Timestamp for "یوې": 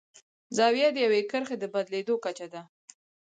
1.05-1.21